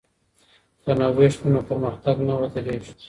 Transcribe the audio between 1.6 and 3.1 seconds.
پرمختګ نه ودریږي.